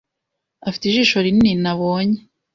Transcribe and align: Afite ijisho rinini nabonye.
Afite 0.67 0.83
ijisho 0.87 1.17
rinini 1.25 1.53
nabonye. 1.63 2.19